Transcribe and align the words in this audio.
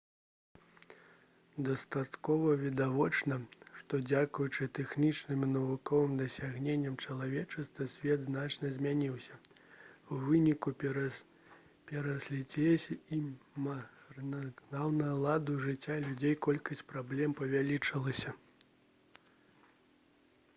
дастаткова 1.65 2.53
відавочна 2.61 3.35
што 3.81 3.99
дзякуючы 4.05 4.67
тэхнічным 4.77 5.43
і 5.47 5.49
навуковым 5.57 6.15
дасягненням 6.21 6.95
чалавецтва 7.07 7.85
свет 7.97 8.23
значна 8.31 8.71
змяніўся 8.79 9.37
у 10.09 10.11
выніку 10.29 10.73
перанаселенасці 10.85 12.99
і 13.19 13.21
марнатраўнага 13.69 15.21
ладу 15.27 15.61
жыцця 15.69 16.01
людзей 16.09 16.35
колькасць 16.49 16.85
праблем 16.97 17.39
павялічылася 17.45 18.37